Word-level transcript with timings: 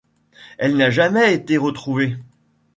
Elle 0.57 0.77
n'a 0.77 0.89
jamais 0.89 1.31
été 1.31 1.57
retrouvée. 1.57 2.17